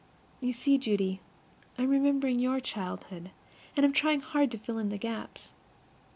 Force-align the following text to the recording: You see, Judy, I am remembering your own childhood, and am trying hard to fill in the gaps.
You 0.39 0.51
see, 0.51 0.79
Judy, 0.79 1.21
I 1.77 1.83
am 1.83 1.89
remembering 1.91 2.39
your 2.39 2.55
own 2.55 2.61
childhood, 2.63 3.29
and 3.77 3.85
am 3.85 3.93
trying 3.93 4.21
hard 4.21 4.49
to 4.49 4.57
fill 4.57 4.79
in 4.79 4.89
the 4.89 4.97
gaps. 4.97 5.51